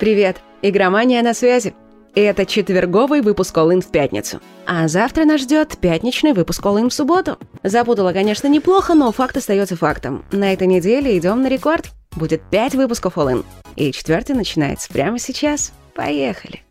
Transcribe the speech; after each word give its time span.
Привет, 0.00 0.38
игромания 0.62 1.22
на 1.22 1.34
связи. 1.34 1.74
Это 2.14 2.46
четверговый 2.46 3.20
выпуск 3.20 3.54
All 3.58 3.68
In 3.74 3.82
в 3.82 3.90
пятницу. 3.90 4.40
А 4.66 4.88
завтра 4.88 5.26
нас 5.26 5.42
ждет 5.42 5.76
пятничный 5.76 6.32
выпуск 6.32 6.64
All 6.64 6.80
In 6.80 6.88
в 6.88 6.94
субботу. 6.94 7.36
Запутала, 7.62 8.14
конечно, 8.14 8.48
неплохо, 8.48 8.94
но 8.94 9.12
факт 9.12 9.36
остается 9.36 9.76
фактом. 9.76 10.24
На 10.32 10.54
этой 10.54 10.66
неделе 10.66 11.18
идем 11.18 11.42
на 11.42 11.48
рекорд. 11.48 11.90
Будет 12.16 12.40
пять 12.50 12.74
выпусков 12.74 13.18
All 13.18 13.30
In. 13.30 13.44
И 13.76 13.92
четвертый 13.92 14.34
начинается 14.34 14.90
прямо 14.90 15.18
сейчас. 15.18 15.70
Поехали. 15.94 16.62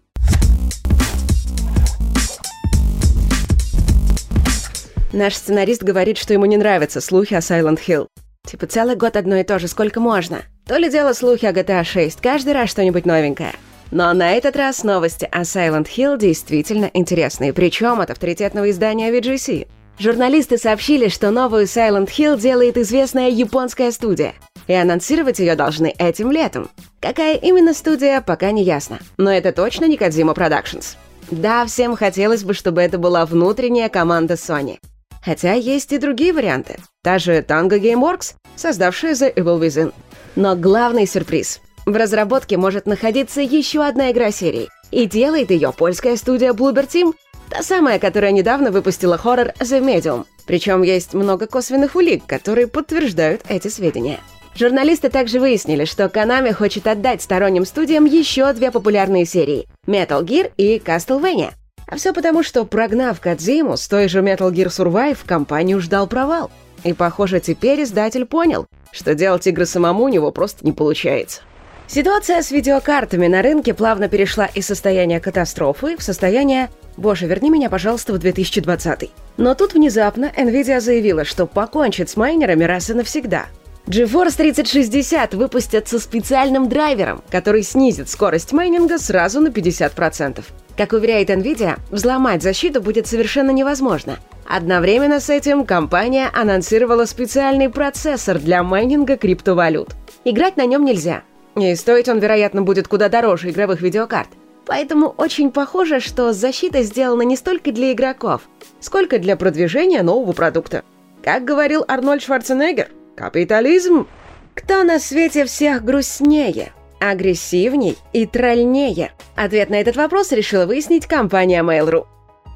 Наш 5.13 5.35
сценарист 5.35 5.83
говорит, 5.83 6.17
что 6.17 6.33
ему 6.33 6.45
не 6.45 6.57
нравятся 6.57 6.99
слухи 6.99 7.35
о 7.35 7.41
Silent 7.41 7.77
Hill. 7.87 8.07
Типа 8.47 8.65
целый 8.65 8.95
год 8.95 9.15
одно 9.15 9.35
и 9.35 9.43
то 9.43 9.59
же, 9.59 9.67
сколько 9.67 9.99
можно. 9.99 10.41
То 10.69 10.77
ли 10.77 10.87
дело 10.87 11.13
слухи 11.13 11.47
о 11.47 11.51
GTA 11.51 11.83
6, 11.83 12.21
каждый 12.21 12.53
раз 12.53 12.69
что-нибудь 12.69 13.07
новенькое. 13.07 13.53
Но 13.89 14.13
на 14.13 14.33
этот 14.33 14.55
раз 14.55 14.83
новости 14.83 15.27
о 15.31 15.41
Silent 15.41 15.87
Hill 15.87 16.15
действительно 16.19 16.91
интересные, 16.93 17.53
причем 17.53 18.01
от 18.01 18.11
авторитетного 18.11 18.69
издания 18.69 19.11
VGC. 19.11 19.67
Журналисты 19.97 20.59
сообщили, 20.59 21.07
что 21.07 21.31
новую 21.31 21.63
Silent 21.63 22.09
Hill 22.15 22.39
делает 22.39 22.77
известная 22.77 23.29
японская 23.29 23.89
студия, 23.89 24.35
и 24.67 24.73
анонсировать 24.73 25.39
ее 25.39 25.55
должны 25.55 25.87
этим 25.97 26.31
летом. 26.31 26.69
Какая 27.01 27.35
именно 27.35 27.73
студия, 27.73 28.21
пока 28.21 28.51
не 28.51 28.61
ясно, 28.61 28.99
но 29.17 29.31
это 29.31 29.51
точно 29.51 29.85
не 29.85 29.97
Kojima 29.97 30.35
Productions. 30.35 30.97
Да, 31.31 31.65
всем 31.65 31.95
хотелось 31.95 32.43
бы, 32.43 32.53
чтобы 32.53 32.81
это 32.81 32.99
была 32.99 33.25
внутренняя 33.25 33.89
команда 33.89 34.35
Sony. 34.35 34.77
Хотя 35.25 35.53
есть 35.53 35.91
и 35.93 35.97
другие 35.97 36.31
варианты. 36.31 36.77
Та 37.01 37.17
же 37.17 37.39
Tango 37.39 37.79
Gameworks, 37.79 38.35
создавшая 38.55 39.13
The 39.13 39.33
Evil 39.33 39.59
Within. 39.59 39.93
Но 40.35 40.55
главный 40.55 41.07
сюрприз. 41.07 41.61
В 41.85 41.95
разработке 41.95 42.57
может 42.57 42.85
находиться 42.85 43.41
еще 43.41 43.83
одна 43.83 44.11
игра 44.11 44.31
серии. 44.31 44.69
И 44.91 45.05
делает 45.05 45.51
ее 45.51 45.71
польская 45.71 46.15
студия 46.17 46.53
Bloober 46.53 46.87
Team, 46.87 47.13
та 47.49 47.63
самая, 47.63 47.99
которая 47.99 48.31
недавно 48.31 48.71
выпустила 48.71 49.17
хоррор 49.17 49.53
The 49.59 49.81
Medium. 49.81 50.25
Причем 50.45 50.81
есть 50.81 51.13
много 51.13 51.47
косвенных 51.47 51.95
улик, 51.95 52.25
которые 52.25 52.67
подтверждают 52.67 53.41
эти 53.49 53.67
сведения. 53.67 54.19
Журналисты 54.55 55.09
также 55.09 55.39
выяснили, 55.39 55.85
что 55.85 56.05
Konami 56.05 56.53
хочет 56.53 56.87
отдать 56.87 57.21
сторонним 57.21 57.65
студиям 57.65 58.05
еще 58.05 58.51
две 58.53 58.71
популярные 58.71 59.25
серии— 59.25 59.67
Metal 59.87 60.23
Gear 60.23 60.51
и 60.57 60.77
Castlevania. 60.77 61.51
А 61.87 61.95
все 61.95 62.13
потому, 62.13 62.43
что, 62.43 62.65
прогнав 62.65 63.19
Кадзиму 63.19 63.77
с 63.77 63.87
той 63.87 64.07
же 64.09 64.19
Metal 64.19 64.51
Gear 64.51 64.67
Survive, 64.67 65.17
компанию 65.25 65.79
ждал 65.79 66.07
провал. 66.07 66.51
И, 66.83 66.93
похоже, 66.93 67.39
теперь 67.39 67.83
издатель 67.83 68.25
понял, 68.25 68.67
что 68.91 69.15
делать 69.15 69.47
игры 69.47 69.65
самому 69.65 70.03
у 70.03 70.09
него 70.09 70.31
просто 70.31 70.65
не 70.65 70.71
получается. 70.71 71.41
Ситуация 71.87 72.41
с 72.43 72.51
видеокартами 72.51 73.25
на 73.25 73.41
рынке 73.41 73.73
плавно 73.73 74.07
перешла 74.07 74.45
из 74.45 74.67
состояния 74.67 75.19
катастрофы 75.19 75.97
в 75.97 76.03
состояние 76.03 76.69
«Боже, 76.97 77.25
верни 77.25 77.49
меня, 77.49 77.67
пожалуйста, 77.69 78.13
в 78.13 78.17
2020». 78.17 79.09
Но 79.37 79.55
тут 79.55 79.73
внезапно 79.73 80.31
Nvidia 80.37 80.81
заявила, 80.81 81.25
что 81.25 81.47
покончит 81.47 82.09
с 82.09 82.15
майнерами 82.15 82.63
раз 82.63 82.91
и 82.91 82.93
навсегда. 82.93 83.47
GeForce 83.87 84.37
3060 84.37 85.33
выпустят 85.33 85.87
со 85.87 85.97
специальным 85.97 86.69
драйвером, 86.69 87.23
который 87.31 87.63
снизит 87.63 88.07
скорость 88.07 88.53
майнинга 88.53 88.99
сразу 88.99 89.41
на 89.41 89.47
50%. 89.47 90.43
Как 90.77 90.93
уверяет 90.93 91.31
Nvidia, 91.31 91.79
взломать 91.89 92.43
защиту 92.43 92.83
будет 92.83 93.07
совершенно 93.07 93.49
невозможно. 93.49 94.19
Одновременно 94.49 95.19
с 95.19 95.29
этим 95.29 95.63
компания 95.63 96.27
анонсировала 96.33 97.05
специальный 97.05 97.69
процессор 97.69 98.39
для 98.39 98.63
майнинга 98.63 99.15
криптовалют. 99.15 99.89
Играть 100.25 100.57
на 100.57 100.65
нем 100.65 100.83
нельзя. 100.83 101.21
И 101.55 101.75
стоить 101.75 102.09
он, 102.09 102.17
вероятно, 102.17 102.63
будет 102.63 102.87
куда 102.87 103.09
дороже 103.09 103.51
игровых 103.51 103.81
видеокарт. 103.81 104.29
Поэтому 104.65 105.13
очень 105.17 105.51
похоже, 105.51 105.99
что 105.99 106.33
защита 106.33 106.81
сделана 106.81 107.21
не 107.21 107.35
столько 107.35 107.71
для 107.71 107.91
игроков, 107.91 108.41
сколько 108.79 109.19
для 109.19 109.35
продвижения 109.35 110.01
нового 110.01 110.33
продукта. 110.33 110.83
Как 111.23 111.45
говорил 111.45 111.85
Арнольд 111.87 112.23
Шварценеггер, 112.23 112.89
капитализм. 113.15 114.07
Кто 114.55 114.81
на 114.83 114.97
свете 114.97 115.45
всех 115.45 115.85
грустнее? 115.85 116.71
агрессивней 116.99 117.97
и 118.13 118.25
трольнее? 118.25 119.11
Ответ 119.35 119.69
на 119.69 119.75
этот 119.75 119.95
вопрос 119.95 120.31
решила 120.31 120.65
выяснить 120.65 121.05
компания 121.05 121.63
Mail.ru. 121.63 122.07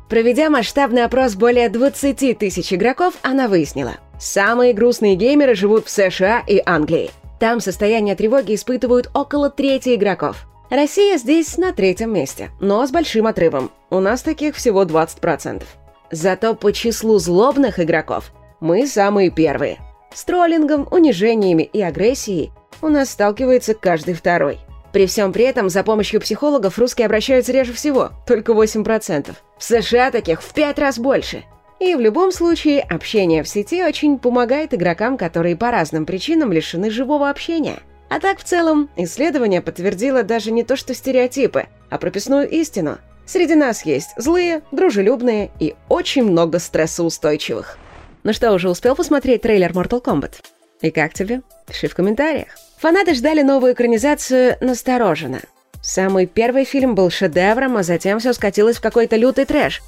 Проведя 0.10 0.50
масштабный 0.50 1.06
опрос 1.06 1.36
более 1.36 1.70
20 1.70 2.38
тысяч 2.38 2.74
игроков, 2.74 3.16
она 3.22 3.48
выяснила, 3.48 3.96
самые 4.20 4.74
грустные 4.74 5.16
геймеры 5.16 5.56
живут 5.56 5.88
в 5.88 5.90
США 5.90 6.44
и 6.46 6.62
Англии. 6.66 7.12
Там 7.40 7.60
состояние 7.60 8.16
тревоги 8.16 8.56
испытывают 8.56 9.10
около 9.14 9.50
трети 9.50 9.96
игроков. 9.96 10.46
Россия 10.70 11.18
здесь 11.18 11.58
на 11.58 11.74
третьем 11.74 12.14
месте, 12.14 12.52
но 12.60 12.86
с 12.86 12.92
большим 12.92 13.28
отрывом. 13.28 13.70
У 13.90 14.00
нас 14.00 14.22
таких 14.22 14.56
всего 14.56 14.84
20%. 14.84 15.64
Зато 16.12 16.56
по 16.56 16.72
числу 16.72 17.20
злобных 17.20 17.80
игроков 17.80 18.32
мы 18.60 18.88
самые 18.88 19.30
первые. 19.30 19.80
С 20.14 20.24
троллингом, 20.26 20.88
унижениями 20.92 21.64
и 21.64 21.82
агрессией 21.82 22.52
у 22.82 22.88
нас 22.88 23.10
сталкивается 23.10 23.74
каждый 23.74 24.14
второй. 24.14 24.60
При 24.94 25.08
всем 25.08 25.34
при 25.34 25.44
этом 25.46 25.70
за 25.70 25.84
помощью 25.84 26.22
психологов 26.22 26.78
русские 26.78 27.08
обращаются 27.08 27.52
реже 27.52 27.74
всего, 27.74 28.12
только 28.28 28.54
8%. 28.54 29.34
В 29.58 29.64
США 29.64 30.12
таких 30.12 30.42
в 30.42 30.54
5 30.54 30.80
раз 30.80 31.00
больше. 31.00 31.44
И 31.80 31.96
в 31.96 32.00
любом 32.00 32.32
случае, 32.32 32.82
общение 32.82 33.44
в 33.44 33.50
сети 33.50 33.84
очень 33.84 34.20
помогает 34.20 34.74
игрокам, 34.74 35.18
которые 35.18 35.58
по 35.58 35.72
разным 35.72 36.06
причинам 36.06 36.54
лишены 36.54 36.92
живого 36.92 37.30
общения. 37.30 37.80
А 38.08 38.20
так, 38.20 38.38
в 38.38 38.44
целом, 38.44 38.90
исследование 38.96 39.62
подтвердило 39.62 40.22
даже 40.22 40.52
не 40.52 40.64
то 40.64 40.76
что 40.76 40.94
стереотипы, 40.94 41.66
а 41.90 41.98
прописную 41.98 42.48
истину. 42.48 43.00
Среди 43.26 43.56
нас 43.56 43.86
есть 43.86 44.12
злые, 44.16 44.62
дружелюбные 44.72 45.50
и 45.60 45.74
очень 45.90 46.24
много 46.24 46.60
стрессоустойчивых. 46.60 47.80
Ну 48.22 48.32
что, 48.32 48.54
уже 48.54 48.70
успел 48.70 48.96
посмотреть 48.96 49.42
трейлер 49.42 49.72
Mortal 49.72 50.04
Kombat? 50.04 50.34
И 50.82 50.92
как 50.92 51.14
тебе? 51.14 51.42
Пиши 51.66 51.88
в 51.88 51.96
комментариях. 51.96 52.50
Фанаты 52.78 53.14
ждали 53.14 53.42
новую 53.42 53.74
экранизацию 53.74 54.58
настороженно. 54.62 55.42
Самый 55.82 56.28
первый 56.28 56.64
фильм 56.64 56.96
был 56.96 57.10
шедевром, 57.10 57.78
а 57.78 57.84
затем 57.84 58.20
все 58.20 58.34
скатилось 58.34 58.78
в 58.78 58.82
какой-то 58.82 59.18
лютый 59.18 59.46
трэш. 59.46 59.82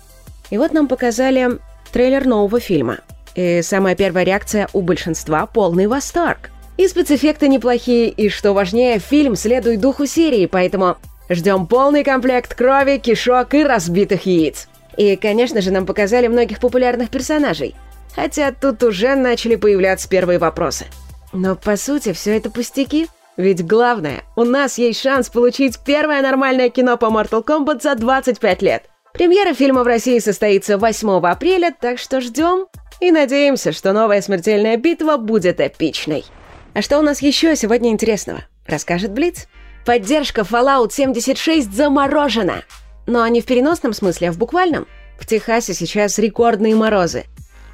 И 0.50 0.58
вот 0.58 0.74
нам 0.74 0.88
показали 0.88 1.60
трейлер 1.92 2.26
нового 2.26 2.60
фильма. 2.60 3.00
И 3.36 3.62
самая 3.62 3.96
первая 3.96 4.26
реакция 4.26 4.68
у 4.74 4.82
большинства– 4.82 5.46
полный 5.54 5.88
восторг. 5.88 6.52
И 6.78 6.88
спецэффекты 6.88 7.48
неплохие, 7.48 8.10
и, 8.10 8.28
что 8.28 8.54
важнее, 8.54 9.00
фильм 9.00 9.38
следует 9.38 9.80
духу 9.80 10.06
серии, 10.06 10.46
поэтому 10.46 10.98
ждем 11.30 11.68
полный 11.68 12.04
комплект 12.04 12.54
крови, 12.54 12.98
кишок 12.98 13.54
и 13.54 13.64
разбитых 13.64 14.26
яиц. 14.26 14.68
И, 14.98 15.16
конечно 15.16 15.62
же, 15.62 15.72
нам 15.72 15.86
показали 15.86 16.28
многих 16.28 16.60
популярных 16.60 17.10
персонажей. 17.10 17.76
Хотя 18.16 18.52
тут 18.52 18.84
уже 18.84 19.16
начали 19.16 19.56
появляться 19.56 20.10
первые 20.10 20.40
вопросы– 20.40 20.86
но 21.36 21.56
по 21.56 21.76
сути 21.78 22.14
все 22.14 22.38
это 22.38 22.50
пустяки. 22.50 23.08
Ведь 23.38 23.66
главное, 23.66 24.24
у 24.36 24.46
нас 24.46 24.78
есть 24.78 25.02
шанс 25.02 25.30
получить 25.30 25.80
первое 25.86 26.22
нормальное 26.22 26.70
кино 26.70 26.98
по 26.98 27.06
Mortal 27.06 27.44
Kombat 27.44 27.82
за 27.82 27.96
25 27.96 28.62
лет. 28.62 28.90
Премьера 29.14 29.54
фильма 29.54 29.84
в 29.84 29.88
России 29.88 30.20
состоится 30.20 30.78
8 30.78 31.26
апреля, 31.26 31.74
так 31.78 32.00
что 32.00 32.22
ждем 32.22 32.68
и 33.02 33.12
надеемся, 33.12 33.72
что 33.72 33.92
новая 33.94 34.22
смертельная 34.22 34.78
битва 34.78 35.18
будет 35.18 35.60
эпичной. 35.60 36.26
А 36.74 36.82
что 36.82 37.00
у 37.00 37.02
нас 37.02 37.22
еще 37.22 37.56
сегодня 37.56 37.92
интересного? 37.92 38.46
Расскажет 38.66 39.12
Блиц. 39.12 39.48
Поддержка 39.86 40.42
Fallout 40.42 40.92
76 40.92 41.72
заморожена. 41.72 42.64
Но 43.06 43.28
не 43.28 43.42
в 43.42 43.46
переносном 43.46 43.94
смысле, 43.94 44.30
а 44.30 44.32
в 44.32 44.38
буквальном. 44.38 44.88
В 45.20 45.26
Техасе 45.26 45.74
сейчас 45.74 46.18
рекордные 46.18 46.76
морозы. 46.76 47.26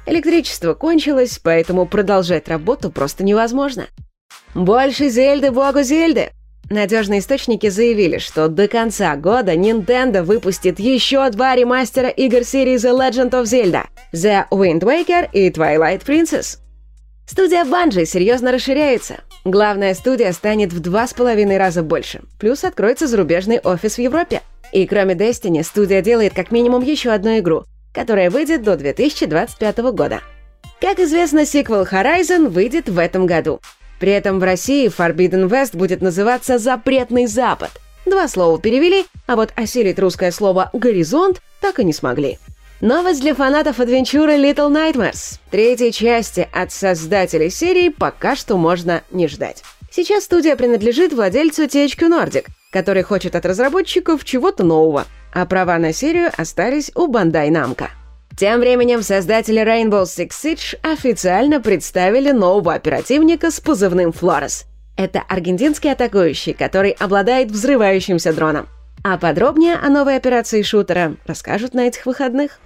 Электричество 0.04 0.74
кончилось, 0.74 1.38
поэтому 1.42 1.86
продолжать 1.86 2.48
работу 2.48 2.90
просто 2.90 3.22
невозможно. 3.22 3.86
Больше 4.54 5.08
Зельды, 5.08 5.50
богу 5.50 5.82
Зельды! 5.82 6.30
Надежные 6.70 7.20
источники 7.20 7.68
заявили, 7.68 8.18
что 8.18 8.48
до 8.48 8.66
конца 8.66 9.14
года 9.16 9.54
Nintendo 9.54 10.22
выпустит 10.22 10.78
еще 10.80 11.28
два 11.30 11.54
ремастера 11.54 12.08
игр 12.08 12.44
серии 12.44 12.76
The 12.76 12.96
Legend 12.98 13.30
of 13.30 13.44
Zelda— 13.44 13.84
The 14.12 14.44
Wind 14.50 14.80
Waker 14.80 15.28
и 15.32 15.50
Twilight 15.50 16.04
Princess. 16.04 16.58
Студия 17.26 17.64
Bungie 17.64 18.04
серьезно 18.04 18.52
расширяется. 18.52 19.20
Главная 19.44 19.94
студия 19.94 20.32
станет 20.32 20.72
в 20.72 20.80
два 20.80 21.06
с 21.06 21.14
половиной 21.14 21.58
раза 21.58 21.82
больше, 21.82 22.22
плюс 22.38 22.64
откроется 22.64 23.06
зарубежный 23.06 23.58
офис 23.58 23.96
в 23.96 24.00
Европе. 24.00 24.40
И 24.72 24.86
кроме 24.86 25.14
Destiny, 25.14 25.62
студия 25.62 26.00
делает 26.00 26.32
как 26.32 26.50
минимум 26.50 26.82
еще 26.82 27.10
одну 27.10 27.38
игру 27.38 27.64
которая 27.92 28.30
выйдет 28.30 28.62
до 28.62 28.76
2025 28.76 29.78
года. 29.92 30.20
Как 30.80 30.98
известно, 30.98 31.46
сиквел 31.46 31.84
Horizon 31.84 32.48
выйдет 32.48 32.88
в 32.88 32.98
этом 32.98 33.26
году. 33.26 33.60
При 34.00 34.10
этом 34.10 34.40
в 34.40 34.42
России 34.42 34.88
Forbidden 34.88 35.48
West 35.48 35.76
будет 35.76 36.02
называться 36.02 36.58
«Запретный 36.58 37.26
Запад». 37.26 37.70
Два 38.04 38.26
слова 38.26 38.58
перевели, 38.58 39.06
а 39.28 39.36
вот 39.36 39.52
осилить 39.54 40.00
русское 40.00 40.32
слово 40.32 40.70
«горизонт» 40.72 41.40
так 41.60 41.78
и 41.78 41.84
не 41.84 41.92
смогли. 41.92 42.38
Новость 42.80 43.20
для 43.20 43.32
фанатов 43.32 43.78
адвенчуры 43.78 44.32
Little 44.34 44.72
Nightmares. 44.72 45.38
Третьей 45.52 45.92
части 45.92 46.48
от 46.52 46.72
создателей 46.72 47.48
серии 47.48 47.90
пока 47.90 48.34
что 48.34 48.56
можно 48.56 49.02
не 49.12 49.28
ждать. 49.28 49.62
Сейчас 49.88 50.24
студия 50.24 50.56
принадлежит 50.56 51.12
владельцу 51.12 51.66
THQ 51.66 52.08
Nordic, 52.08 52.46
который 52.72 53.04
хочет 53.04 53.36
от 53.36 53.46
разработчиков 53.46 54.24
чего-то 54.24 54.64
нового, 54.64 55.06
а 55.32 55.46
права 55.46 55.78
на 55.78 55.92
серию 55.92 56.30
остались 56.36 56.92
у 56.94 57.10
Bandai 57.10 57.50
Namco. 57.50 57.88
Тем 58.36 58.60
временем 58.60 59.02
создатели 59.02 59.60
Rainbow 59.62 60.04
Six 60.04 60.30
Siege 60.30 60.76
официально 60.82 61.60
представили 61.60 62.30
нового 62.30 62.74
оперативника 62.74 63.50
с 63.50 63.60
позывным 63.60 64.12
Флорес. 64.12 64.64
Это 64.96 65.22
аргентинский 65.28 65.90
атакующий, 65.90 66.54
который 66.54 66.90
обладает 66.92 67.50
взрывающимся 67.50 68.32
дроном. 68.32 68.68
А 69.04 69.18
подробнее 69.18 69.74
о 69.74 69.88
новой 69.88 70.16
операции 70.16 70.62
шутера 70.62 71.16
расскажут 71.26 71.74
на 71.74 71.86
этих 71.86 72.06
выходных. 72.06 72.58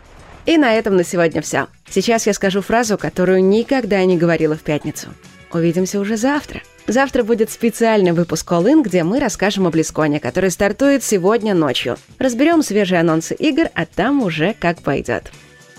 И 0.45 0.57
на 0.57 0.75
этом 0.75 0.97
на 0.97 1.03
сегодня 1.03 1.43
все. 1.43 1.67
Сейчас 1.89 2.27
я 2.27 2.33
скажу 2.33 2.63
фразу, 2.63 2.99
которую 2.99 3.43
никогда 3.43 4.05
не 4.05 4.17
говорила 4.17 4.55
в 4.55 4.61
пятницу. 4.61 5.09
Увидимся 5.53 6.01
уже 6.01 6.17
завтра. 6.17 6.63
Завтра 6.87 7.23
будет 7.25 7.51
специальный 7.51 8.13
выпуск 8.13 8.51
All 8.53 8.65
In, 8.65 8.83
где 8.83 9.03
мы 9.03 9.19
расскажем 9.19 9.67
о 9.67 9.71
Близконе, 9.71 10.21
который 10.21 10.51
стартует 10.51 11.03
сегодня 11.03 11.55
ночью. 11.55 11.97
Разберем 12.19 12.63
свежие 12.63 13.01
анонсы 13.01 13.35
игр, 13.35 13.69
а 13.75 13.87
там 13.87 14.23
уже 14.23 14.55
как 14.59 14.81
пойдет. 14.83 15.33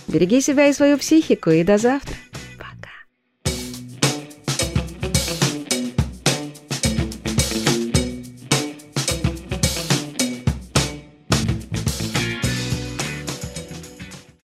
Береги 0.07 0.41
себя 0.41 0.67
и 0.67 0.73
свою 0.73 0.97
психику, 0.97 1.49
и 1.49 1.63
до 1.63 1.77
завтра. 1.77 2.15